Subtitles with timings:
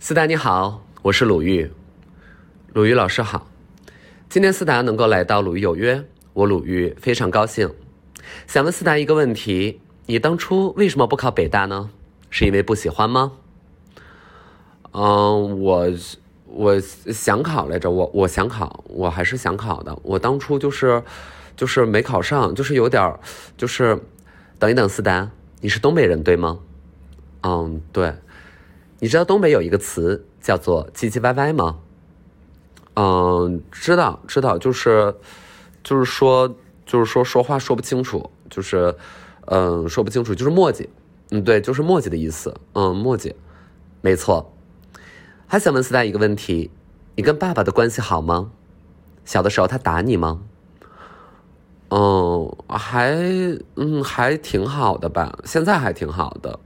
[0.00, 1.68] 思达你好，我是鲁豫，
[2.72, 3.48] 鲁豫老师好。
[4.28, 7.68] 今天思达能够来到鲁豫有约，我鲁豫非常高兴。
[8.46, 11.90] 想问思达一个问题：你当初为什么不考北大呢？
[12.30, 13.32] 是因为不喜欢吗？
[14.92, 15.90] 嗯，我
[16.46, 19.98] 我想考来着，我我想考，我还是想考的。
[20.04, 21.02] 我当初就是
[21.56, 23.18] 就是没考上，就是有点
[23.56, 24.00] 就是
[24.60, 25.28] 等一等，思达，
[25.60, 26.60] 你是东北人对吗？
[27.42, 28.14] 嗯，对。
[29.00, 31.78] 你知道东北有一个词叫做“唧唧歪歪”吗？
[32.94, 35.14] 嗯，知道，知道，就是，
[35.84, 36.52] 就是说，
[36.84, 38.92] 就是说说话说不清楚，就是，
[39.46, 40.88] 嗯，说不清楚，就是磨叽，
[41.30, 43.32] 嗯，对，就是磨叽的意思，嗯，磨叽，
[44.00, 44.52] 没错。
[45.46, 46.70] 还想问四大一个问题：
[47.14, 48.50] 你跟爸爸的关系好吗？
[49.24, 50.40] 小的时候他打你吗？
[51.90, 53.16] 嗯，还，
[53.76, 56.58] 嗯，还挺好的吧，现在还挺好的。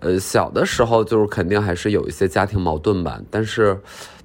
[0.00, 3.80] 呃，小的时候就是肯定还是有一些家庭矛盾吧，但是，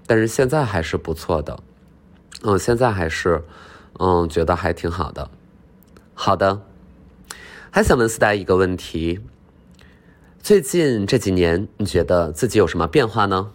[0.05, 1.57] 但是现在还是不错的，
[2.43, 3.41] 嗯，现在还是，
[3.97, 5.29] 嗯，觉得还挺好的。
[6.13, 6.61] 好的，
[7.69, 9.21] 还想问四大一个问题：
[10.39, 13.51] 最近这几年，你觉得自己有什么变化呢？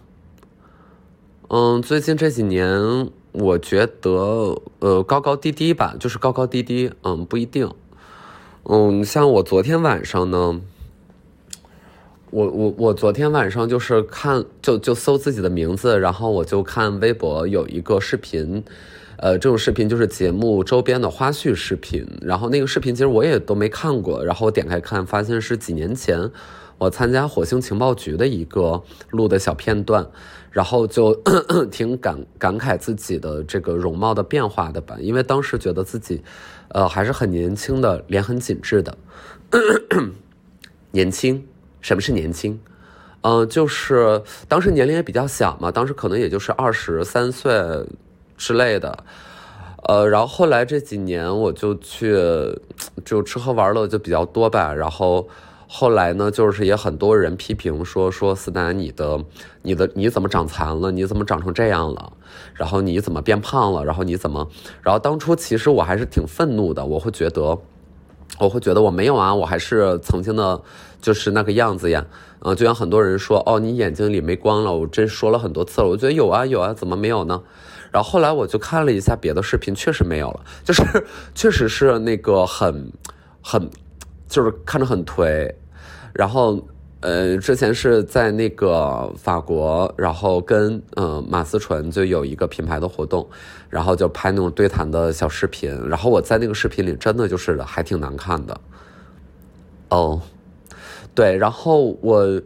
[1.49, 7.71] 嗯，最近这几年，我觉得呃高高低低吧，就是高高低低，嗯，不一定。
[8.63, 10.59] 嗯，像我昨天晚上呢。
[12.37, 18.63] 我我我昨天晚上就是看就就搜自己的名字，然后我就看微博有一个视频，
[19.17, 22.05] 呃，这种视频就是节目周边的花絮视频。
[22.21, 26.29] 然后那个视频其实我也都没看过，然后我点开看，发现是几年前
[26.77, 30.07] 我参加火星情报局的一个录的小片段，
[30.51, 31.19] 然后就
[31.71, 36.21] 挺感感慨自己的这个容貌的变化的吧，因为当时觉得自己，
[36.67, 38.95] 呃，还是很年轻的，脸很紧致的，
[40.93, 41.43] 年轻。
[41.87, 42.59] 什么是年轻？
[43.21, 47.53] 嗯，就是当时年龄也比较小嘛，当时可能也就是二十三岁
[48.35, 49.05] 之类的。
[49.87, 52.13] 呃，然后后来这几年我就去
[53.05, 54.73] 就吃喝玩乐就比较多吧。
[54.73, 55.25] 然后
[55.65, 59.23] 后来呢，就是也很多人批评说说思南你的
[59.61, 60.91] 你的你怎么长残了？
[60.91, 62.11] 你怎么长成这样了？
[62.53, 63.85] 然后你怎么变胖了？
[63.85, 64.45] 然后你怎么？
[64.81, 67.57] 然后当初其实我还是挺愤怒的，我会觉得。
[68.39, 70.61] 我会觉得我没有啊，我还是曾经的，
[71.01, 72.05] 就是那个样子呀。
[72.39, 74.73] 嗯，就像很多人说，哦，你眼睛里没光了。
[74.73, 77.41] 我真说了很多次了，我觉得有啊有啊，怎么没有呢？
[77.91, 80.83] 然后后来我就看了一下别的视频，确实没有了，就是
[81.33, 82.91] 确实是那个很
[83.41, 83.69] 很，
[84.27, 85.53] 就是看着很颓，
[86.13, 86.67] 然后。
[86.99, 93.29] 呃，之前是在那个法国，然后跟嗯马思纯就有一个品牌的活动，
[93.69, 98.59] 然后就拍那种对谈的小视频，然后我在那个视频里真的就是还挺难看的。
[99.89, 100.19] 哦，
[101.17, 102.39] 对，然后我，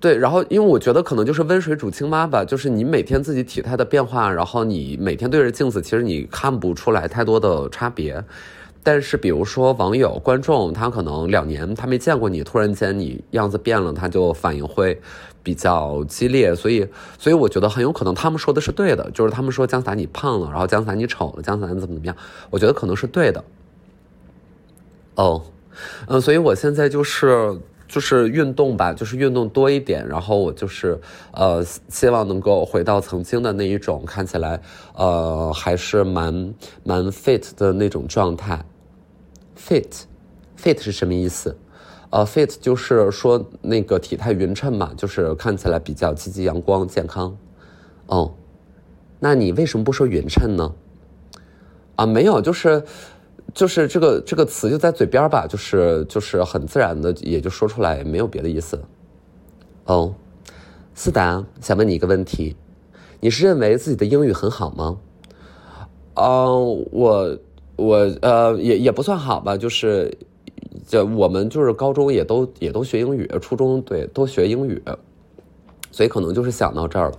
[0.00, 8.20] 对，然后因为我觉得可能就是温水煮青蛙吧，就是你每天自己体态的变化，然后你每天对着镜子，其实你看不出来太多的差别。
[8.82, 15.00] 但是，比如说网友、观众，他可能两年他没见过你，突然间你样子变了，他就反应会
[15.40, 16.52] 比较激烈。
[16.56, 16.84] 所以，
[17.16, 22.16] 所以我觉得很有可能他们说的是对的，就是他们说姜洒你胖了，然后姜洒你丑了，姜洒你怎么怎么样？
[22.50, 23.44] 我觉得可能是对的。
[25.14, 25.40] 哦，
[26.06, 30.98] 嗯，所以我现在就是就是运动吧，就是运动多一点，然后我就是
[31.32, 34.60] 呃，希望能够回到曾经的那一种看起来
[34.94, 38.64] 呃还是蛮蛮 fit 的那种状态。
[39.56, 41.56] fit，fit 是什么意思？
[42.10, 47.36] 呃，fit 就是说那个体态匀称嘛，就是看起来比较积极、阳光、健康。
[48.06, 48.34] 哦，
[49.20, 50.74] 那你为什么不说匀称呢？
[51.96, 52.82] 啊，没有，就是
[53.54, 58.80] 就是这个这个词就在嘴边吧，就是就是很自然的也就说出来，没有别的意思。
[59.84, 60.14] 哦，
[60.94, 62.56] 思达想问你一个问题，
[63.20, 64.98] 你是认为自己的英语很好吗？
[66.14, 67.38] 嗯，我。
[67.74, 70.16] 我呃也也不算好吧，就是，
[70.86, 74.80] 就我们就是高中也都也都学英语，初中对都学英语，
[75.90, 77.18] 所以可能就是想到这儿了。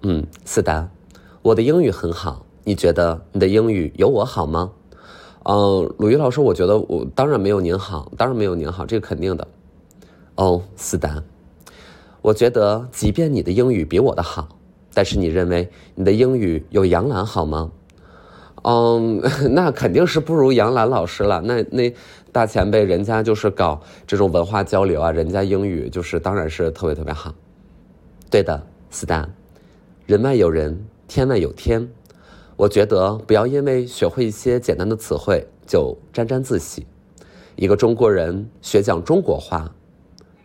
[0.00, 0.88] 嗯，思达，
[1.42, 4.72] 我的英语很好，你觉得你的英语有我好吗？
[5.44, 9.46] 嗯，鲁豫老师，我觉得我当然没有您好，当然没有您好，这个肯定的。
[10.36, 11.22] 哦，思达，
[12.20, 14.48] 我觉得即便你的英语比我的好，
[14.94, 17.70] 但是你认为你的英语有杨澜好吗？
[18.62, 21.40] 嗯， 那肯定是不如杨澜老师了。
[21.40, 21.92] 那那
[22.30, 27.34] 大前辈，人家就是搞这种文化交流啊，人家英语就是当然是特别特别好。
[28.30, 29.28] 对的，斯丹，
[30.06, 31.86] 人外有人，天外有天。
[32.62, 36.86] 我觉得不要因为学会一些简单的词汇就沾沾自喜。
[37.56, 39.68] 一个中国人学讲中国话，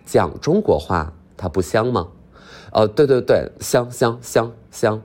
[0.03, 2.07] 讲中国话它不香吗？
[2.71, 4.99] 哦，对对对，香香香香。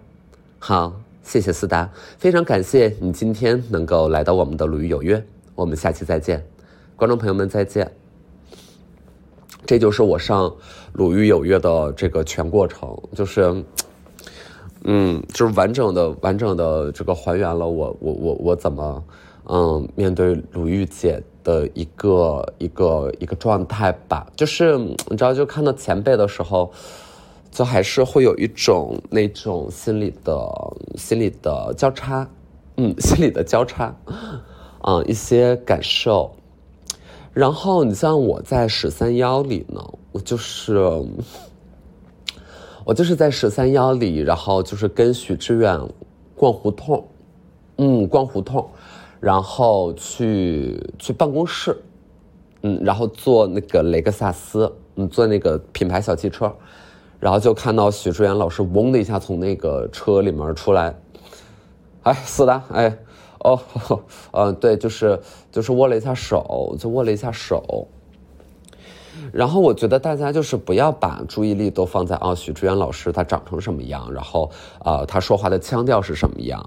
[0.59, 1.87] 好，谢谢思达，
[2.17, 5.23] 非常感谢你今天能够来到我们的鲁豫有约，
[5.55, 6.43] 我们下期再见，
[6.97, 7.93] 观众朋友们再见。
[9.67, 10.50] 这就是我上
[10.94, 13.62] 鲁豫有约的这个全过程，就是，
[14.84, 19.05] 嗯，就是完整的、完整的这个还原了我、我、我、我怎么，
[19.46, 24.26] 嗯，面对鲁豫姐的一个一个一个状态吧。
[24.37, 26.73] 就是你知道，就看到前辈的时候，
[27.50, 30.34] 就还是会有一种那种心理的、
[30.96, 32.29] 心理的交叉，
[32.76, 33.94] 嗯， 心理的交叉，
[34.84, 36.34] 嗯，一些感受。
[37.32, 39.82] 然后你像我在十三幺里呢，
[40.12, 40.76] 我就是，
[42.84, 45.81] 我就是在十三幺里，然后就是跟许志远
[46.34, 47.06] 逛胡同，
[47.76, 48.69] 嗯，逛胡同，
[49.20, 51.76] 然后去去办公室，
[52.62, 56.52] 嗯，然后坐那个雷克萨斯，嗯，坐那个品牌小汽车，
[57.20, 60.94] 然后就看到许志远老师嗡的一下从那个车里面出来，
[62.02, 62.99] 哎，是的，哎。
[63.44, 63.58] 哦，
[64.31, 65.20] 嗯， 对，就是
[65.50, 67.88] 就是握了一下手，就握了一下手。
[69.32, 76.66] 然后我觉得大家就是不要把注意力都放在啊，许志远老师他长成什么样，然后啊，他说话的腔调是什么样，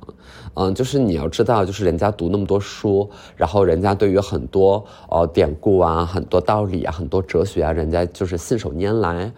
[0.53, 9.31] 嗯，就是你要知道，就是人家读那么多书，然后人家对于很多呃典故啊、很多道理啊、很多哲学啊，人家就是信手拈来。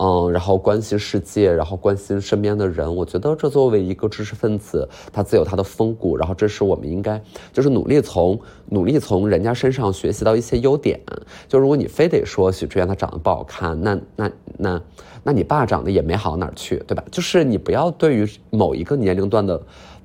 [0.00, 7.22] 嗯，然后关心世界，然后关心身边的人，我觉得这作为一个知识分子，他自有他的风骨，然后这是我们应该
[7.52, 11.00] 就是努力从努力从人家身上学习到一些优点。
[11.48, 14.82] 就如果你非得说许志远他长得不好看，那那那
[15.22, 17.04] 那你爸长得也没好哪儿去，对吧？
[17.10, 19.60] 就是你不要对于某一个年龄段的。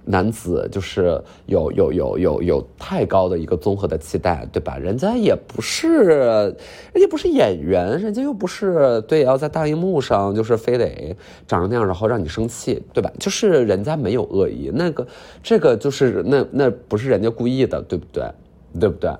[0.09, 4.77] 男子就是有有有有有太高的一个综合的期待，对吧？
[4.77, 6.55] 人家也不是，
[6.93, 11.15] 人家不是演员，人家又不是对，要在大荧幕上就是非得
[11.45, 13.11] 长成那样，然后让你生气，对吧？
[13.19, 15.05] 就是人家没有恶意，那个
[15.43, 18.23] 这个就是那那不是人家故意的，对不对？
[18.79, 19.11] 对不对？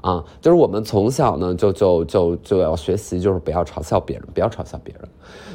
[0.00, 5.08] 啊，就是我们从小呢，就就就就要学习，就是不要嘲笑别人，不要嘲笑别人，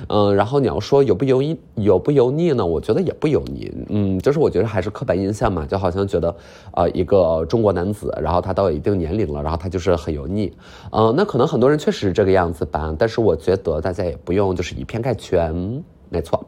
[0.09, 2.65] 嗯，然后你要说油不油腻，油不油腻呢？
[2.65, 6.35] 我觉得也不油腻，嗯，就是我觉得还是刻板印象嘛，就好像觉得，
[6.73, 10.51] 呃，一个中国男子，然后他到一定年龄了，然后他就是很油腻，
[10.91, 16.45] 嗯，那可能很多人确实是这个样子吧，但是我觉得大家也不用就是以偏概全，没错。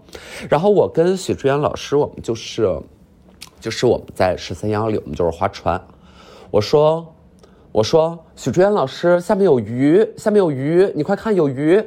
[0.49, 2.77] 然后我跟许志远老师，我们就是，
[3.61, 5.81] 就是我们在十三幺里，我们就是划船，
[6.51, 7.07] 我说。
[7.75, 11.85] 我说许志远老师，下面有鱼，下面有鱼，你快看有鱼。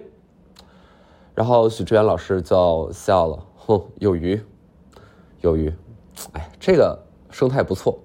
[1.34, 4.38] 然后许志远老师就笑了，哼，有鱼，
[5.40, 5.72] 有鱼，
[6.32, 6.98] 哎，这个
[7.30, 7.98] 生态不错，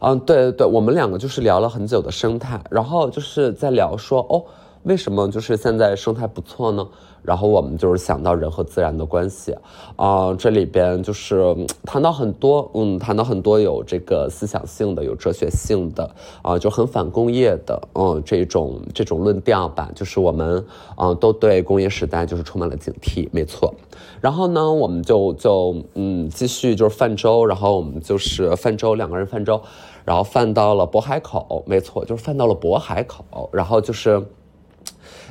[0.00, 4.44] 嗯，对对对，我们两个就是聊了很久的生态，然后就是在聊说，哦，
[4.84, 6.86] 为什么就是现在生态不错呢？
[7.22, 9.56] 然后我们就是想到人和自然的关系，
[9.94, 16.10] 啊，这里边就是谈到很多，嗯，谈到很多有这个思想性的、有哲学性的，
[16.42, 20.64] 啊，就很反工业的，嗯，这种这种论调吧，就是我们，
[20.96, 23.72] 嗯，都对工业时代就是充满了警惕，没错。
[24.20, 29.62] 然后呢，我们就就嗯继续就是泛舟，然后我们就是泛舟，两个人泛舟，
[30.04, 34.20] 然后泛到了渤海口，没错，就是泛到了渤海口，然后就是。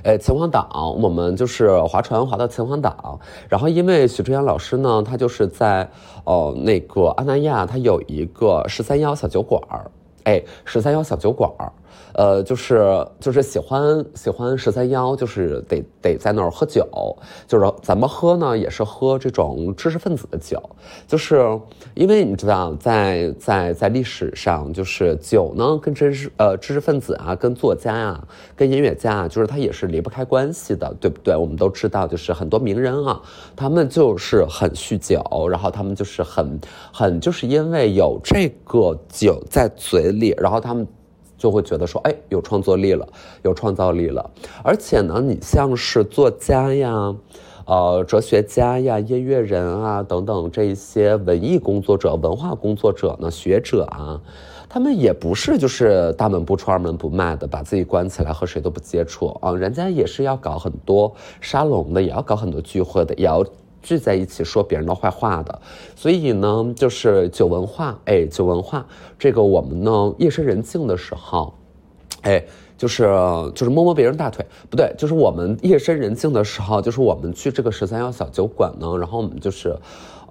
[0.03, 5.87] 哎，秦皇岛，我们就是划船划到秦皇岛，然后因为许志远老师呢，他就是在
[6.23, 9.91] 哦那个阿那亚，他有一个十三幺小酒馆儿，
[10.23, 11.71] 哎，十三幺小酒馆儿。
[12.13, 16.85] 呃，就是就是喜欢喜欢十三幺，就是得得在那儿喝酒，
[17.47, 20.61] 就是咱们喝呢也是喝这种知识分子的酒，
[21.07, 21.59] 就是
[21.93, 31.35] 因为你知道，在在在历史上，就是酒呢跟知识呃知识分子啊，跟作家啊，跟音乐家啊，就是他也是离不开关系的，对不对？
[31.35, 33.21] 我们都知道，就是很多名人啊，
[33.55, 36.59] 他们就是很酗酒，然后他们就是很
[36.91, 40.85] 很就是因为有这个酒在嘴里，然后他们。
[41.41, 43.07] 就会觉得说，哎，有创作力了，
[43.41, 44.29] 有创造力了。
[44.63, 47.15] 而且呢，你像是作家呀，
[47.65, 54.21] 呃，哲学家呀，音乐人啊等等这一些文艺工作者、文化工作者呢，学者啊，
[54.69, 59.51] 他们也不是就是大门不出二门不迈的，把自己关起来和谁都不接触啊。
[59.55, 63.43] 人家也是要搞很多沙龙的，也要搞很多聚会的，也要。
[63.81, 65.61] 聚在一起说别人的坏话的，
[65.95, 68.85] 所以呢，就是酒文化，哎，酒文化
[69.17, 71.53] 这个我们呢夜深人静的时候，
[72.21, 72.43] 哎，
[72.77, 73.03] 就是
[73.55, 79.75] 就是摸摸别人大腿，不对，就是我们夜深人静的时候，就是我们去这个十三幺小酒馆呢，然后我们就是，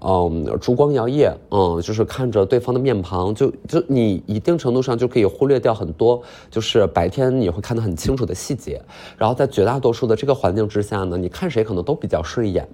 [0.00, 8.80] 嗯，烛光摇曳，嗯，就是看着对方的面庞，就就你一定程度上就可以忽略掉很多，就是白天你会看得很清楚的细节，
[9.18, 12.68] 然后在绝大多数的这个环境之下呢，你看谁可能都比较顺眼。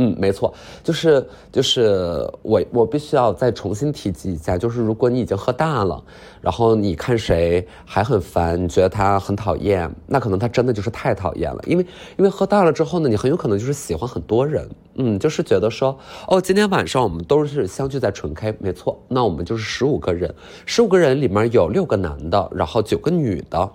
[0.00, 6.00] 嗯，没错，就是就是我我必须要再重新提及一下，就是如果你已经喝大了，
[6.40, 11.84] 然后你看谁还很烦，你觉得他很讨厌，那可能他真的就是太讨厌了，因为
[12.16, 20.32] 因为喝大了之后呢，你很有可能就是喜欢很多人，嗯，就是觉得说哦，今天晚上我们都是相聚在纯 K，没错，那我们就是十五个人，
[20.64, 23.68] 十五个人里面有六个男的，然后九个女的。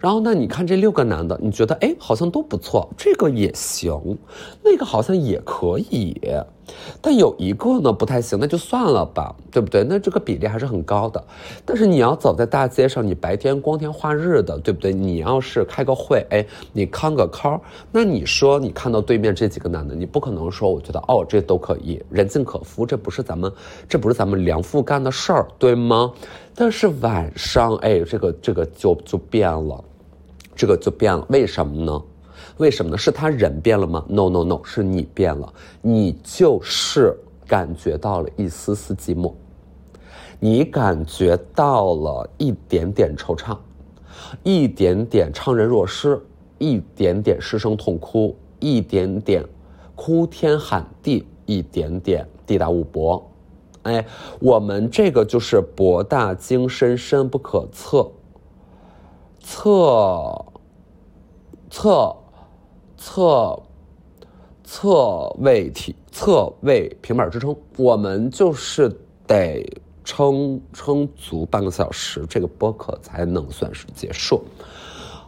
[0.00, 4.18] 然后那你看这六个男的，你觉得哎好像都不错，这个也行，
[4.64, 6.18] 那个好像也可以，
[7.02, 9.84] 但有一个呢不太行，那就算了吧，对不对？
[9.84, 11.22] 那这个比例还是很高的。
[11.66, 14.90] 但是你要走在大街上，你白天光天化日的，对不对？
[14.90, 17.60] 你要是开个会，哎，你康个康
[17.92, 23.52] 那你说你看到对面这几个男的，你不可能说我觉得哦这都可以，人尽可夫，这不是咱们
[23.86, 26.10] 这不是咱们良妇干的事儿，对吗？
[26.54, 29.84] 但是晚上，哎，这个这个就就变了。
[30.60, 32.02] 这个就变了，为什么呢？
[32.58, 32.98] 为什么呢？
[32.98, 35.50] 是他人变了吗？No No No，是你变了，
[35.80, 39.32] 你就是感觉到了一丝丝寂寞，
[40.38, 43.56] 你感觉到了一点点惆怅，
[44.42, 46.20] 一点点怅然若失，
[46.58, 49.42] 一点点失声痛哭，一点点
[49.94, 53.26] 哭天喊地，一点点地大物博。
[53.84, 54.06] 哎，
[54.38, 58.06] 我们这个就是博大精深，深不可测，
[59.40, 60.44] 测。
[61.70, 62.14] 侧
[62.96, 63.62] 侧
[64.64, 68.94] 侧位体侧位平板支撑，我们就是
[69.26, 69.64] 得
[70.04, 74.42] 撑撑足半个小时，这个播客才能算是结束。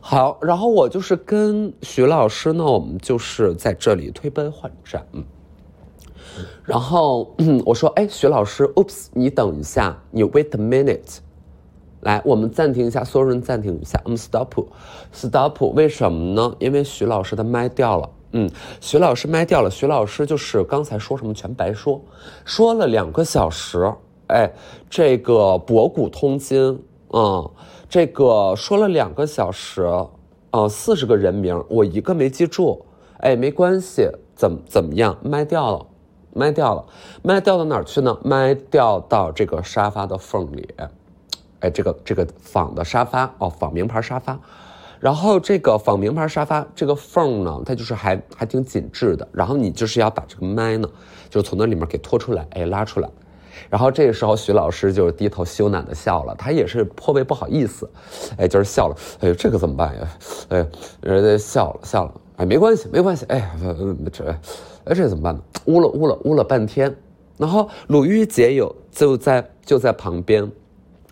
[0.00, 5.06] 好，然后我就是跟徐老师呢，我们就是在这里推杯换盏。
[6.64, 7.34] 然后
[7.64, 11.18] 我说：“哎，徐老师，Oops，你等一下，你 wait a minute。”
[12.02, 14.00] 来，我们暂停一下，所有人暂停一下。
[14.04, 16.56] 我们 stop，stop，为什么呢？
[16.58, 18.10] 因为徐老师的麦掉了。
[18.32, 19.70] 嗯，徐老师麦掉了。
[19.70, 22.00] 徐老师就是刚才说什么全白说，
[22.44, 23.92] 说了两个小时。
[24.28, 24.50] 哎，
[24.90, 26.82] 这个博古通今，
[27.12, 27.50] 嗯，
[27.88, 29.82] 这个说了两个小时，
[30.50, 32.84] 啊，四十个人名，我一个没记住。
[33.18, 35.16] 哎，没关系，怎怎么样？
[35.22, 35.86] 麦掉了，
[36.32, 36.84] 麦掉了，
[37.22, 38.18] 麦掉到哪儿去呢？
[38.24, 40.68] 麦掉到这个沙发的缝里。
[41.62, 44.38] 哎，这个这个仿的沙发哦，仿名牌沙发，
[44.98, 49.26] 然后这个仿名牌沙发这个缝呢，它就是还还挺紧致的。
[49.32, 50.88] 然后你就是要把这个麦呢，
[51.30, 53.08] 就从那里面给拖出来，哎，拉出来。
[53.70, 57.88] 然后这个时候徐老师就低头羞赧的笑了，他也是颇为不好意思，
[58.36, 58.96] 哎，就是笑了。
[59.20, 60.08] 哎，这个怎么办呀？
[60.48, 60.66] 哎，
[61.00, 63.50] 人家笑了笑了，哎，没关系没关系，哎，
[64.12, 64.24] 这，
[64.84, 65.40] 哎，这怎么办呢？
[65.66, 66.92] 呜了呜了呜了半天，
[67.36, 70.50] 然后鲁豫姐有就在就在旁边。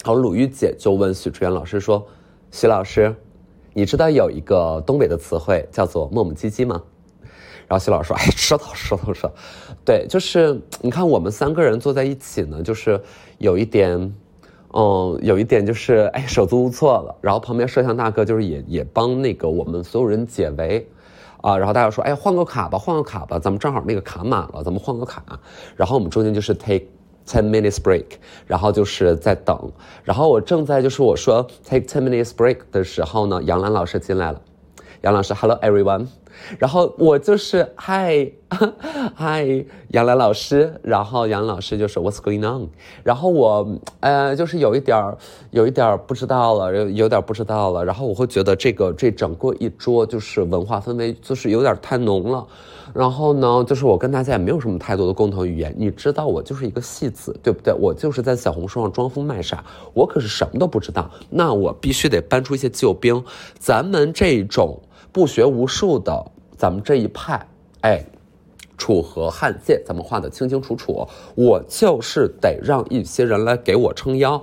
[0.02, 2.06] 然后鲁豫姐就问许志远老师说
[2.50, 3.14] ：“徐老师，
[3.74, 6.82] 你知道有一个东北的词汇叫做磨磨唧唧吗？”
[7.68, 9.32] 然后徐老师说：“哎，知道，知道，知道。
[9.84, 12.98] 对，就是你看我们三个人坐在一起呢，就是
[13.36, 14.14] 有一点，
[14.72, 17.14] 嗯，有一点就是哎手足无措了。
[17.20, 20.88] 然后旁边摄像大哥就是也也帮那个我们所有人解围，
[21.42, 25.22] 啊，然后大家说：哎，换个卡吧，换个卡吧，咱们正好那个卡满了，咱们换个卡。
[25.76, 26.86] 然后我们中间就是 take。
[27.30, 28.06] Ten minutes break，
[28.48, 29.70] 然后就是在等，
[30.02, 34.40] 然后我正在就是我说 take ten minutes break 的时候呢，杨澜老师进来了，
[35.02, 36.08] 杨老师，Hello everyone。
[36.58, 38.30] 然后我就是嗨
[39.14, 42.68] 嗨， 杨澜老师，然后杨老师就说 What's going on？
[43.04, 45.16] 然后我呃就是有一点儿
[45.50, 47.84] 有一点儿不知道了，有有点不知道了。
[47.84, 52.46] 然后我会觉得这个这整个一桌就是文化氛围就是有点太浓了。
[52.92, 55.72] 然后呢，就是我跟大家也没有什么太多的共同语言。
[55.78, 57.72] 你知道我就是一个戏子，对不对？
[57.72, 61.08] 我就是在小红书上装疯卖傻，我可是什么都不知道。
[61.30, 63.22] 那我必须得搬出一些救兵，
[63.60, 64.80] 咱们这种。
[65.12, 67.46] 不学无术的，咱们这一派，
[67.80, 68.04] 哎，
[68.78, 71.06] 楚河汉界，咱们画的清清楚楚。
[71.34, 74.42] 我就是得让一些人来给我撑腰，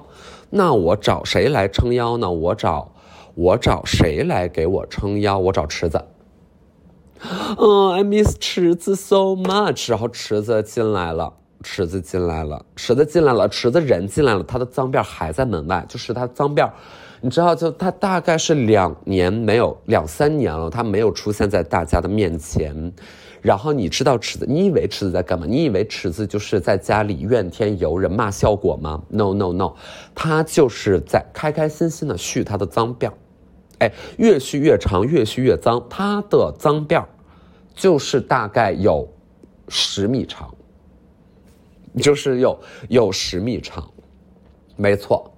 [0.49, 2.29] 那我找谁来撑腰呢？
[2.29, 2.91] 我找，
[3.35, 5.39] 我找谁来给我撑腰？
[5.39, 6.03] 我找池子。
[7.57, 9.89] 嗯，I miss 池子 so much。
[9.89, 11.33] 然后池子进来了，
[11.63, 16.69] 池子进来了，池子进来了，池子人进来了，他的脏辫还在门外，就是他脏辫。
[17.21, 22.93] 你知道，就他大概是两年没有两三年了，他没有出现在大家的面前。
[23.41, 25.45] 然后你知道池子，你以为池子在干嘛？
[25.45, 29.73] 你以为池子就是在家里怨天尤人骂效果吗？No No No，
[30.13, 33.11] 他就是在开开心心的续他的脏辫
[33.79, 35.83] 哎，越续越长，越续越脏。
[35.87, 37.05] 他的脏辫
[37.73, 39.07] 就是大概有
[39.69, 40.53] 十米长，
[41.97, 42.59] 就是有
[42.89, 43.87] 有十米长，
[44.75, 45.31] 没错。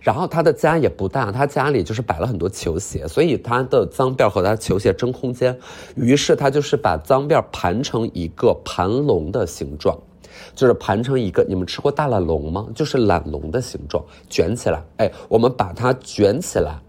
[0.00, 5.56] 然后他的家也不大，他家里就是摆了很多球鞋，所以他的脏辫和他球鞋争空间。
[5.94, 9.98] 于是他就是把脏辫盘成一个盘龙的形状，
[10.54, 11.44] 就是盘成一个。
[11.46, 12.66] 你们吃过大懒龙吗？
[12.74, 14.82] 就是懒龙的形状，卷起来。
[14.96, 16.80] 哎，我们把它卷起来，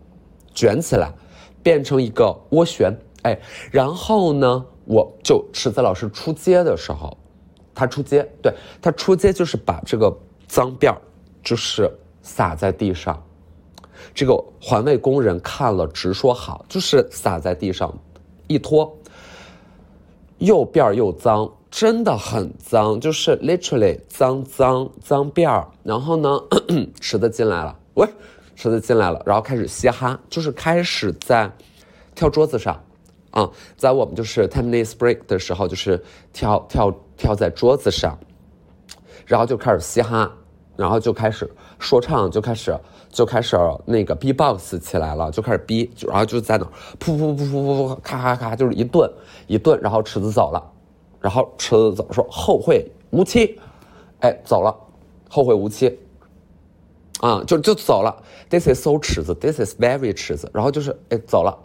[0.53, 1.13] 卷起来，
[1.61, 2.95] 变成一个涡旋。
[3.23, 3.37] 哎，
[3.71, 7.17] 然后呢，我就池子老师出街的时候，
[7.75, 10.95] 他出街，对他出街就是把这个脏辫
[11.43, 11.91] 就是。
[12.23, 13.21] 撒在地上，
[14.13, 17.93] 这个环卫工人看了直说好，就是撒在地上，
[18.47, 18.95] 一拖，
[20.37, 25.67] 又辫又脏，真的很脏，就是 literally 脏脏脏辫儿。
[25.83, 26.39] 然后呢，
[27.01, 28.07] 池子进来了，喂，
[28.55, 31.51] 池子进来了，然后开始嘻哈，就是开始在
[32.13, 32.79] 跳桌子上，
[33.31, 38.17] 啊，在我们就是 ten minutes break 的时候，就是跳跳跳在桌子上，
[39.25, 40.31] 然后就开始嘻哈。
[40.77, 41.47] 然后就开始
[41.81, 42.77] 说唱，就开始
[43.09, 46.63] 就开始那个 B box 起来了，就开始 B，然后就在那
[46.99, 49.11] 噗噗噗噗噗噗，咔咔咔，就是一顿
[49.47, 50.63] 一顿，然后池子走了，
[51.19, 53.59] 然后池子走说后会无期，
[54.19, 54.73] 哎走了，
[55.27, 55.99] 后会无期，
[57.19, 58.15] 啊就就走了
[58.49, 61.57] ，This is so 池子，This is very 池子，然后就是哎走了，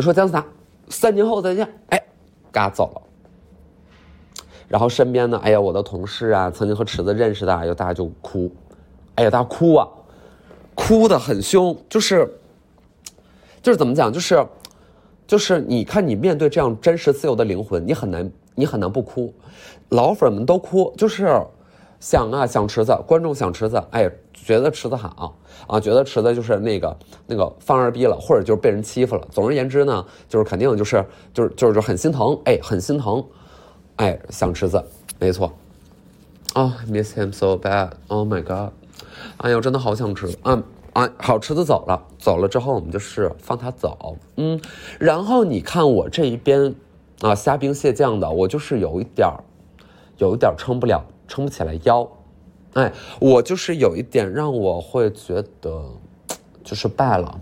[0.00, 0.44] 说姜思达
[0.88, 2.02] 三年后再见，哎，
[2.50, 3.02] 嘎走了。
[4.68, 8.50] 然后身边呢，哎呀，我的同事啊，曾经和池子认识的，哎呦，大家就哭，
[9.16, 9.88] 哎呀，大哭啊，
[10.74, 12.30] 哭的很凶，就是，
[13.62, 14.44] 就是怎么讲，就是，
[15.26, 19.32] 就是你看你面对这样真实自由的灵魂，你很难，你很难不哭，
[19.90, 21.28] 老粉们都哭，就是
[21.98, 25.36] 想啊想池子，观众想池子，哎，觉得池子好
[25.66, 33.24] 啊，觉得池子就是那个那个放二逼了，或者就是被人欺负了，总而言之呢，就是肯定就是就是就是就很心疼，哎，很心疼。
[33.96, 34.82] 哎，想池子，
[35.18, 35.52] 没错。
[36.54, 37.90] 哦，miss him so bad.
[38.08, 38.72] Oh my god.
[39.38, 40.28] 哎呦，真的好想吃。
[40.44, 40.62] 嗯
[40.92, 44.16] 啊，好吃的走了，走了之后我们就是放他走。
[44.36, 44.60] 嗯，
[44.98, 46.74] 然后你看我这一边
[47.20, 49.38] 啊，虾兵蟹将的，我就是有一点儿，
[50.18, 52.10] 有一点儿撑不了，撑不起来腰。
[52.72, 55.84] 哎，我就是有一点让我会觉得，
[56.64, 57.40] 就是败了。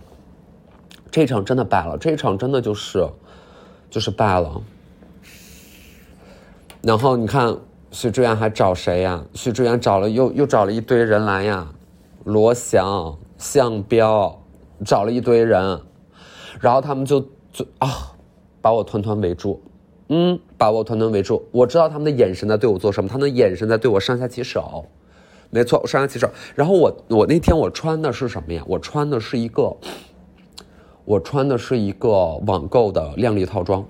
[1.10, 3.08] 这场真的败了，这一场真的就是，
[3.88, 4.60] 就是败了。
[6.82, 7.56] 然后你看，
[7.90, 9.24] 许志远还找谁呀？
[9.32, 11.66] 许志远找了又又找了一堆人来呀，
[12.28, 14.38] 罗翔、向彪，
[14.84, 15.80] 找了一堆人，
[16.60, 17.18] 然后他们就
[17.50, 18.12] 就啊，
[18.60, 19.58] 把我团团围住，
[20.08, 21.42] 嗯，把我团团围住。
[21.50, 24.84] 我知道他们的眼神在对我做什么，他们的眼神在对我上下其手，
[25.48, 26.28] 没错，上下其手。
[26.54, 28.62] 然后我我那天我穿的是什么呀？
[28.66, 29.74] 我穿的是一个，
[31.06, 33.82] 我穿的是一个网购的靓丽套装，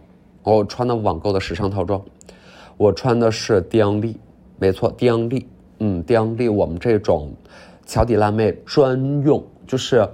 [0.44, 2.00] 我穿的网购的时尚套装。
[2.76, 4.16] 我穿的是迪昂利，
[4.60, 5.48] 没错，迪昂利，
[5.80, 7.32] 嗯，迪昂利，我们这种
[7.88, 10.06] 乔底辣妹专用，就是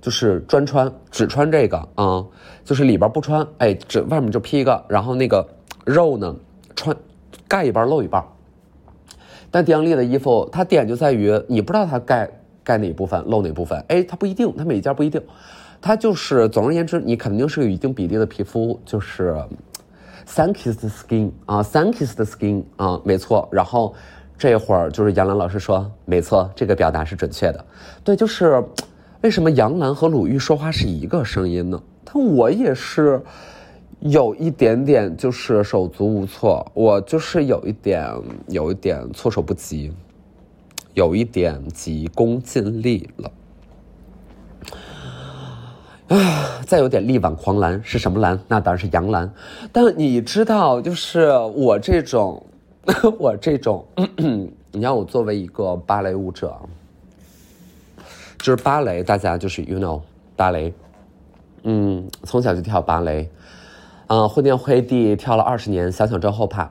[0.00, 2.24] 就是专穿，只穿这个啊，
[2.64, 5.44] 就是里边不穿，哎，这外面就披一个，然后那个
[5.84, 6.34] 肉呢，
[6.76, 6.96] 穿
[7.48, 8.24] 盖一半露一半。
[9.50, 12.30] 但迪昂利的衣服，它点就在于你不知道它盖
[12.62, 15.20] 盖哪部分，露哪部分，哎，它不一定，它每一件不一定，
[15.80, 19.36] 它就是总而言之，你肯定是有一定比例的皮肤，就是。
[20.28, 23.48] Thanks the skin 啊，Thanks the skin 啊，没错。
[23.52, 23.94] 然后
[24.38, 27.64] 这会儿就是杨澜老师说，没错，这个表达是准确的。
[28.04, 28.62] 对，就是
[29.22, 31.82] 为什么杨澜和鲁豫说话是一个声音呢？
[32.04, 33.20] 但我也是
[34.00, 38.06] 有一点点就是手足无措，我就是有一点
[38.48, 39.90] 有一点措手不及，
[40.92, 43.30] 有一点急功近利了。
[46.08, 48.38] 啊，再有点力挽狂澜是什么澜？
[48.46, 49.32] 那当然是杨澜。
[49.72, 52.46] 但你知道，就是我这种，
[53.18, 53.84] 我这种，
[54.72, 56.56] 你让我作为一个芭蕾舞者，
[58.38, 60.00] 就是芭蕾，大家就是 you know
[60.36, 60.72] 芭蕾，
[61.62, 63.28] 嗯，从小就跳芭蕾，
[64.06, 66.70] 嗯，昏天黑地跳了二十年，想想真后怕。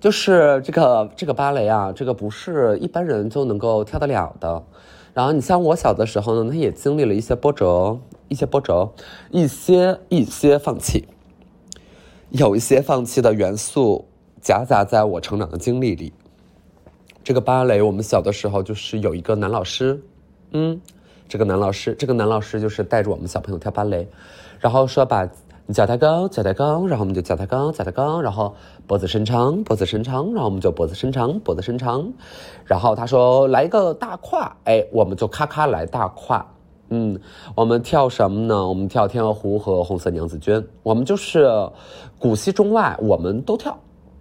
[0.00, 4.64] 就是这个这个芭蕾啊，这个不是一般人就能够跳得了的。
[5.12, 7.98] 然后你像我小的时候呢，他也经历了一些波折。
[8.28, 8.92] 一些波折，
[9.30, 11.06] 一些一些放弃，
[12.30, 14.08] 有一些放弃的元素
[14.46, 16.12] 夹杂在我成长的经历里。
[17.24, 20.00] 这个芭蕾，我们小的时候就是有一个男老师，
[20.52, 20.80] 嗯，
[21.26, 24.06] 这个男老师，这个男老师就是带着我们小朋友跳芭蕾，
[24.60, 25.28] 然后说把
[25.74, 28.54] 脚抬高，脚抬高，然后我们就脚抬高，脚抬高，然后
[28.86, 32.08] 脖子伸长，脖子伸长，然后我们就脖子伸长，脖子伸长，
[32.64, 36.46] 然后他说来一个大胯，哎，我们就咔咔来大胯。
[36.90, 37.18] 嗯，
[37.56, 38.68] 我们跳什么呢？
[38.68, 40.64] 我们跳天鹅湖和红色娘子军。
[40.84, 41.50] 我们就是
[42.16, 43.76] 古稀中外，我们都跳。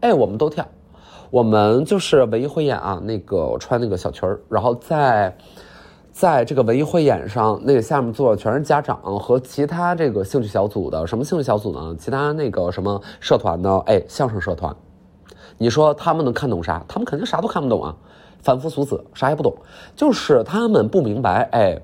[0.06, 0.64] 哎，我们都跳。
[1.32, 5.36] 我们就是文艺汇演啊，那个穿那个小裙儿，然后在
[6.12, 11.08] 在这个文艺汇演上，那个下面坐的全是家长和其他这个兴趣小组的。
[11.08, 11.96] 什么兴趣小组呢？
[11.98, 13.82] 其他那个什么社团呢？
[13.88, 14.76] 哎，相声社团。
[15.58, 16.86] 你说他们能看懂啥？
[16.88, 17.96] 他们肯定啥都看不懂啊，
[18.44, 19.52] 凡夫俗子，啥也不懂。
[19.96, 21.82] 就是他们不明白，哎，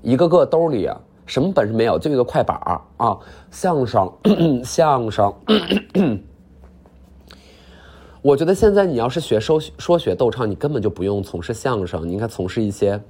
[0.00, 0.88] 一个个兜里
[1.26, 2.58] 什么本事没有，就一个快板
[2.96, 3.18] 啊，
[3.50, 4.10] 相声，
[4.64, 5.30] 相声。
[8.26, 13.00] 我觉得现在你要是学说说学逗唱，你根本就不用从事相声，你应该从事一些，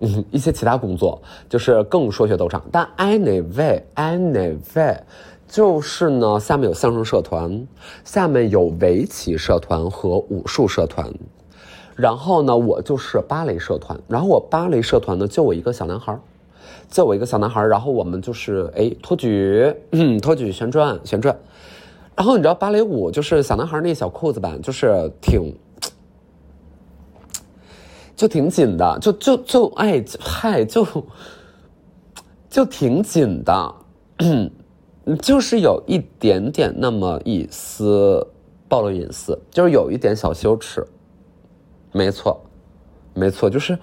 [0.00, 2.62] 嗯， 一些其他工作，就是更说学逗唱。
[2.70, 4.98] 但 anyway，anyway，
[5.48, 7.66] 就是呢，下面有相声社团，
[8.04, 11.10] 下面有围棋社团和武术社团，
[11.94, 16.14] 然后呢，我就是芭蕾社团，然后我芭蕾社团呢，就我一个小男孩
[16.90, 19.74] 就我一个小男孩然后我们就是哎托举，
[20.20, 21.34] 托举旋转旋转。
[22.16, 25.54] 然后你知道芭蕾舞就是小男孩那小裤子吧，就是挺，
[28.16, 30.86] 就挺紧的，就就就哎嗨，就
[32.48, 33.74] 就挺紧的，
[35.20, 38.26] 就是有一点点那么一丝
[38.66, 40.82] 暴露隐私，就是有一点小羞耻。
[41.92, 42.40] 没错，
[43.12, 43.78] 没错，就是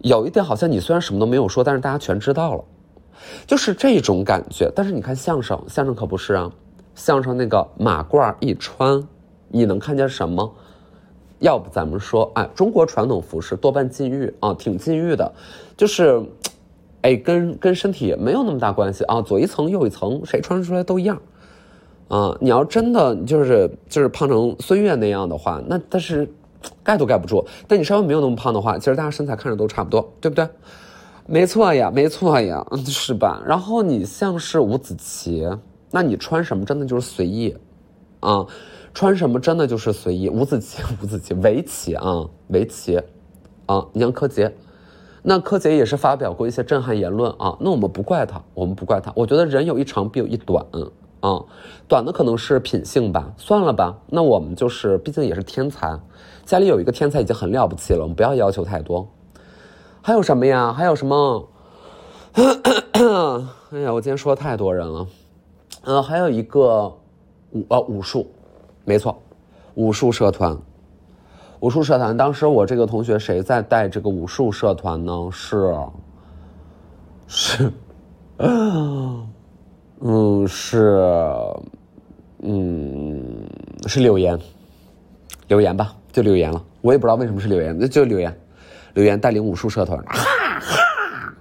[0.00, 2.64] 有一点好像你虽然什么都没有说，但是大家全知道了，
[3.46, 4.70] 就是这种感觉。
[4.76, 6.52] 但是你看相声，相声可不是啊。
[6.94, 9.02] 相声那个马褂一穿，
[9.48, 10.52] 你能看见什么？
[11.40, 15.32] 要不咱们说，哎，中国传统服饰多半禁欲啊，挺禁欲的，
[15.76, 16.22] 就是，
[17.00, 21.20] 哎，跟跟身体没有那么大关系啊，左一层右一层，谁穿出来都一样，
[22.06, 26.32] 啊，你要真的就是就是胖成孙悦那样的话，那但是
[26.84, 27.44] 盖都盖不住。
[27.66, 30.48] 但你稍微没有那么胖的话，其实大家身材看着都差不多，对不对？
[31.26, 33.42] 没错呀，没错呀，是吧？
[33.44, 35.48] 然后你像是伍子棋。
[35.92, 37.54] 那你穿什么真的就是随意，
[38.20, 38.46] 啊，
[38.94, 40.28] 穿什么真的就是随意。
[40.28, 42.98] 五子棋， 五子棋，围棋啊，围棋，
[43.66, 44.54] 啊，你像柯洁，
[45.22, 47.56] 那柯洁也是发表过一些震撼言论啊。
[47.60, 49.12] 那我们不怪他，我们不怪他。
[49.14, 50.64] 我觉得人有一长必有一短，
[51.20, 51.44] 啊，
[51.86, 53.98] 短的可能是品性吧，算了吧。
[54.08, 56.00] 那我们就是，毕竟也是天才，
[56.46, 59.06] 家里有一个天才已经很了不起了，我们不要要求太多。
[60.00, 60.72] 还有什么呀？
[60.72, 61.48] 还有什么？
[62.34, 65.06] 咳咳咳哎呀，我今天说太多人了。
[65.84, 66.96] 呃，还有一个
[67.50, 68.30] 武呃武术，
[68.84, 69.20] 没错，
[69.74, 70.56] 武术社团，
[71.58, 72.16] 武术社团。
[72.16, 75.12] 当时我这个同学谁在带这个武术社团呢？
[75.32, 75.74] 是
[77.26, 77.72] 是，
[78.38, 79.26] 嗯
[80.46, 81.00] 是，
[82.40, 83.44] 嗯
[83.86, 84.38] 是柳岩，
[85.48, 86.62] 柳岩吧，就柳岩了。
[86.80, 88.32] 我也不知道为什么是柳岩，那就柳岩，
[88.94, 90.14] 柳岩带领武术社团，哈
[90.60, 91.34] 哈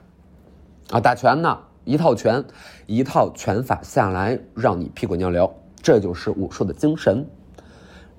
[0.92, 1.56] 啊打拳呢。
[1.84, 2.44] 一套拳，
[2.86, 5.52] 一套拳法下来，让你屁滚尿流。
[5.82, 7.26] 这就是武术的精神，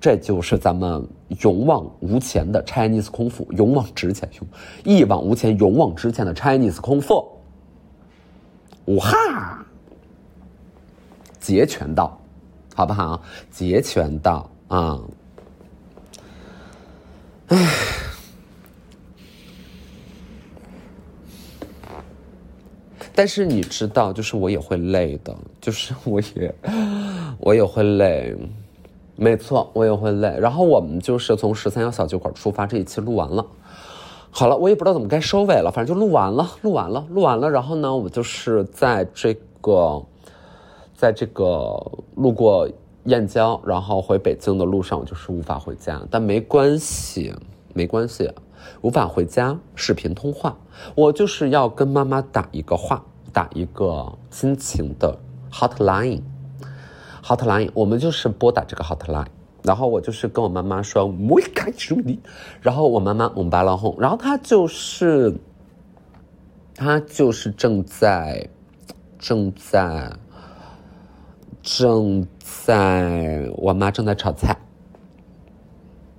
[0.01, 1.07] 这就是咱们
[1.41, 4.47] 勇往无前的 Chinese 功夫，勇往直前，勇
[4.83, 7.25] 一往无前，勇往直前的 Chinese 功夫。
[8.85, 9.65] 五哈，
[11.39, 12.19] 截拳道，
[12.75, 13.21] 好不好？
[13.49, 14.99] 截拳道啊，
[17.47, 18.02] 唉。
[23.15, 26.55] 但是你知道，就是我也会累的，就是 我也，
[27.39, 28.35] 我也会累，
[29.15, 30.35] 没错，我也会累。
[30.39, 33.45] 然后我们就是从十三幺小酒馆出发，这一期录完了，
[34.31, 37.49] 好了，我也不知道怎么该收尾了，反正就录完了，录完了，录完了。
[37.49, 40.03] 然后呢，我就是在这个，
[40.95, 41.79] 在这个
[42.15, 42.67] 路过
[43.05, 47.31] 燕郊，然后回北京的路上，我就是无法回家，但没关系，
[47.73, 48.31] 没关系。
[48.81, 50.57] 无法回家，视频通话，
[50.95, 55.17] 我就是要跟妈妈打一个话，打一个亲情的
[55.51, 59.27] hotline，hotline，我们就是拨打这个 hotline，
[59.63, 62.19] 然后我就是跟我妈妈说，我开始你，
[62.61, 65.35] 然后我妈妈蒙巴拉哄，然后她就是，
[66.75, 68.49] 她就是正在，
[69.17, 70.11] 正在，
[71.61, 74.57] 正在，我妈正在炒菜，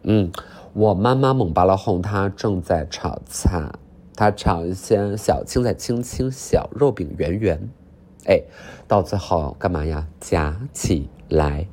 [0.02, 0.33] 嗯。
[0.75, 3.71] 我妈妈蒙巴拉哄，她正在炒菜，
[4.17, 7.69] 她炒一些小青菜青青，小肉饼圆圆，
[8.27, 8.43] 哎，
[8.89, 10.09] 到最后干嘛呀？
[10.19, 11.69] 夹起来。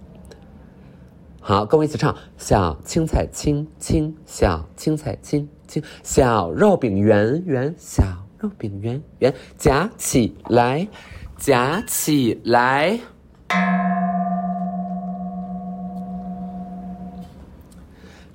[1.39, 8.03] 好，跟我一起唱：小青菜青青，小青菜青青，小肉饼圆圆，小
[8.37, 10.87] 肉饼圆圆，夹起来，
[11.37, 12.99] 夹起来。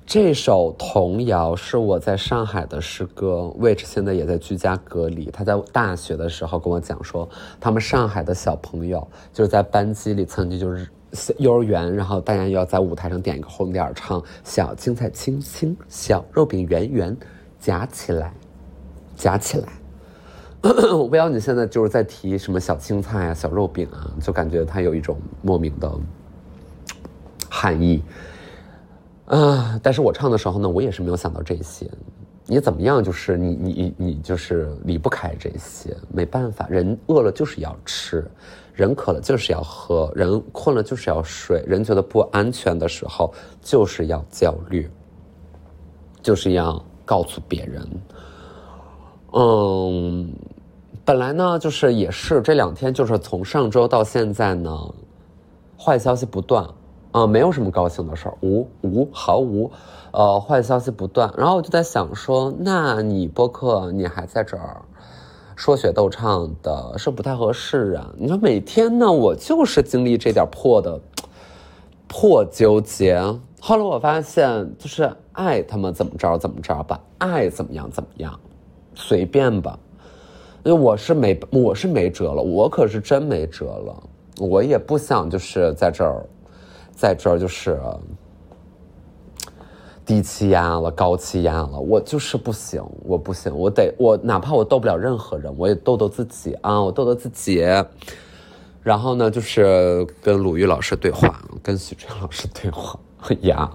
[0.07, 5.25] 这首童谣是我在上海的师哥，which 现在也在居家隔离。
[5.25, 7.27] 他在大学的时候跟我讲说，
[7.59, 10.89] 他们上海的小朋友就是在班级里曾经就是
[11.37, 17.17] 幼儿园，然后大家要在舞台上点一个红点儿，唱小青菜青青，小肉饼圆圆，
[17.59, 18.33] 夹起来，
[19.17, 19.67] 夹起来。
[20.63, 25.91] 我不知道你现在就是在提什么小青菜啊、小肉饼啊，就感觉它有一种莫名的
[27.49, 28.01] 含义。
[29.27, 29.79] 啊！
[29.83, 31.89] 但是我唱的时候呢，我也是没有想到这些。
[32.45, 33.03] 你怎么样？
[33.03, 36.65] 就是你你你就是离不开这些，没办法。
[36.69, 38.25] 人饿了就是要吃，
[38.73, 44.89] 人渴了就是要喝，人困了就是要睡，人觉得不安全的时候就是要焦虑，
[46.21, 47.85] 就是要告诉别人。
[49.33, 50.33] 嗯，
[51.03, 54.71] 本来呢，就是也是这两天，就是从上周到现在呢，
[55.77, 56.65] 坏消息不断。
[57.17, 59.71] 啊，没有什么高兴的事儿，无无毫无，
[60.11, 61.33] 呃，坏消息不断。
[61.35, 64.79] 然后我就在想说，那你播客你还在这儿
[65.55, 68.13] 说学逗唱的，是不太合适啊。
[68.15, 70.99] 你说每天呢，我就是经历这点破的
[72.07, 73.19] 破纠结。
[73.59, 78.39] 后来我发现，就是爱他们怎么着怎么着吧，爱怎么样怎么样，
[78.93, 79.79] 随便吧。
[80.63, 84.03] 因为我是没我是没辙了，我可是真没辙了，
[84.39, 86.23] 我也不想就是在这儿。
[86.97, 87.79] 在这儿就是
[90.03, 97.63] 低气压了，高气压了，我就是不行，我不行，我得我哪怕我逗不了任何人，我也逗逗自己啊，我逗逗自己。
[98.81, 102.99] 然后呢，就是跟鲁豫老师对话，跟许春老师对话
[103.41, 103.69] 呀。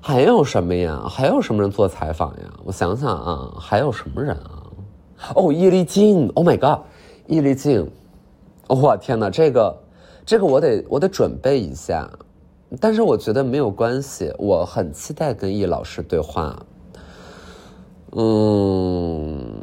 [0.00, 1.04] 还有什么呀？
[1.08, 2.52] 还有什么人做采访呀？
[2.64, 4.64] 我想想啊，还有什么人啊？
[5.36, 6.80] 哦，易立竞，Oh my God，
[7.28, 7.88] 易立竞，
[8.66, 9.81] 我天哪，这个。
[10.24, 12.08] 这个我得我得准备一下，
[12.80, 16.64] 但是我觉得没有关系，我很期待跟易老师对话。
[18.12, 19.54] 嗯，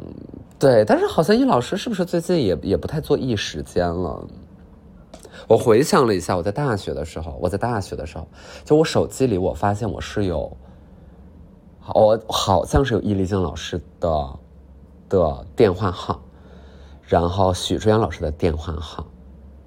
[0.58, 4.26] 对，但是好像易老师是不是最近也也不太做易时间了？
[5.48, 8.26] 我回想了一下，我在大学的时候，我在大学的时候，
[8.64, 10.56] 就我手机里我发现我是有，
[11.94, 14.38] 我好像是有易立竞老师的
[15.08, 16.20] 的电话号，
[17.02, 19.06] 然后许志远老师的电话号。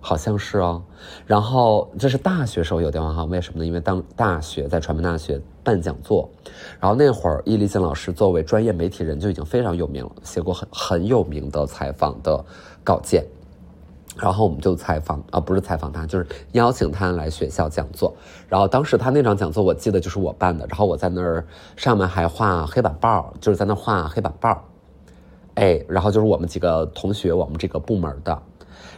[0.05, 0.83] 好像是哦，
[1.25, 3.65] 然后这是大学时候有电话号，为什么呢？
[3.65, 6.29] 因为当大学在传媒大学办讲座，
[6.77, 12.43] 然后那会儿易立竞老师作为专业媒体人就已经非常有名了，写过很很有名的采访的
[12.83, 13.25] 稿件，
[14.17, 18.13] 然后我们就采访啊，不是采访他，就是邀请他来学校讲座。
[18.49, 21.45] 然后当时他那场讲座我记得就是我办的，然后我在那儿
[21.77, 24.65] 上面还画黑板报，就是在那画黑板报，
[25.53, 28.37] 哎，然后就是我们几个同学，我们这个部门的。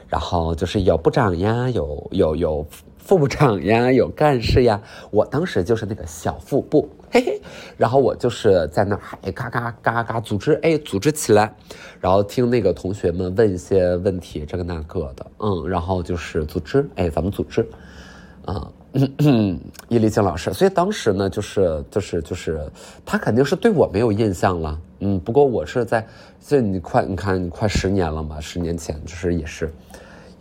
[0.07, 2.65] 然后就是有部长呀，有有有
[2.97, 4.81] 副部长呀， 有干事呀。
[5.11, 7.41] 我当时就是那个小副部，嘿嘿。
[7.77, 11.53] 然后我就是在那儿，哎，嘎嘎嘎嘎组织，哎，组织起来。
[11.99, 15.67] 然后听那个同学们问一些问题，这个那个的，嗯。
[15.69, 17.67] 然后就是组织，哎，咱们组织，
[18.45, 18.71] 啊，
[19.89, 20.53] 易立竞老师。
[20.53, 22.69] 所以当时呢，就是就是就是
[23.05, 25.19] 他肯定是对我没有印象了，嗯。
[25.19, 26.07] 不过我是在，
[26.45, 29.73] 这你快你看你快十年了嘛，十年前就是也是。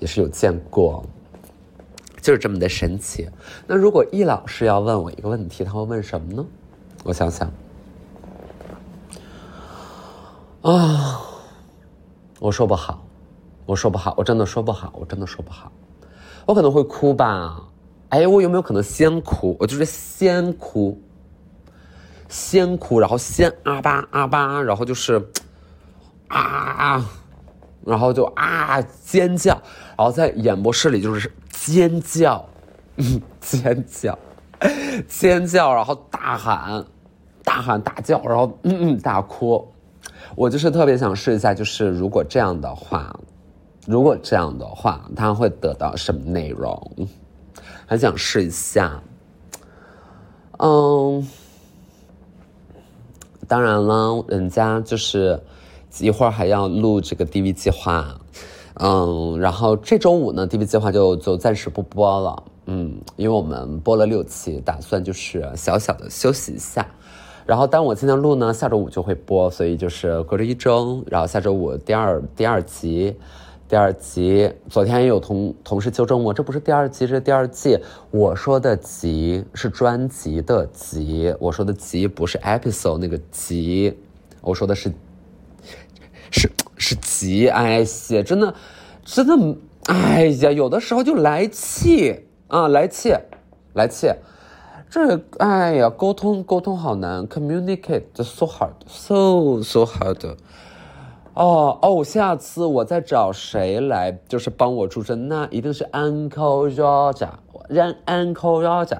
[0.00, 1.02] 也是有见过，
[2.20, 3.26] 就是这么的神奇。
[3.66, 6.44] 那如果易老师要问我一个问题，他会问什么呢？
[7.04, 7.50] 我想想，
[10.62, 11.22] 啊，
[12.38, 13.02] 我说不好，
[13.64, 15.72] 我说不好，我真的说不好，我真的说不好。
[16.44, 17.62] 我可能会哭吧？
[18.10, 19.56] 哎，我有没有可能先哭？
[19.58, 21.00] 我就是先哭，
[22.28, 25.24] 先哭，然后先啊吧啊吧，然后就是
[26.28, 27.04] 啊。
[27.86, 29.52] 然后就啊尖叫，
[29.94, 32.42] 然后在演播室里就是尖叫，
[33.42, 34.18] 尖叫，
[35.06, 36.82] 尖叫，然后大喊，
[37.44, 39.68] 大喊大叫，然后嗯嗯大哭。
[40.34, 43.14] 我就是特别想试一下，就是如果这样的话，
[43.86, 46.90] 如果这样的话，他会得到什么内容？
[47.86, 49.02] 很想试一下。
[50.58, 51.26] 嗯，
[53.48, 55.40] 当然了，人家就是。
[56.00, 58.18] 一会儿还要录这个 DV 计划，
[58.80, 66.84] 嗯，然后这周五呢，DV 计划就就暂时不播了，嗯，因为我们播了六期，打算就是小小的休息一下。
[67.46, 73.14] 然后当我今天录呢，下周五就会播，所以就是隔着一周，然后下周五第二第二集，
[73.74, 74.48] 第二集。
[74.70, 77.76] 昨天也有同同事纠正我，这不是第二集，这是第二季。
[78.12, 83.98] 我说的集是专辑的集，我说的集不是 episode 那个集，
[84.42, 84.92] 我说的是。
[86.30, 88.54] 是是集，哎呀，真的，
[89.04, 93.12] 真的，哎呀，有的时候就来气啊，来气，
[93.72, 94.08] 来气，
[94.88, 100.36] 这哎呀，沟通沟通好难，communicate so hard，so so hard。
[101.34, 107.28] 哦哦，下次我再找谁来，就是帮我助阵，那一定是 Uncle Roger，
[107.68, 108.98] 让 Uncle Roger。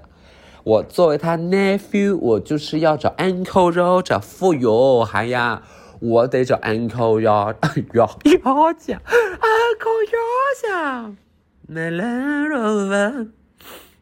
[0.65, 5.63] 我作为他 nephew，我就是要找 Uncle Roger 富有，还呀，
[6.01, 8.99] 我得找 Uncle Roger，Roger，Uncle
[10.11, 13.29] Roger，My Land Rover。